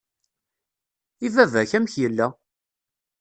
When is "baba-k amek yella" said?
1.35-2.27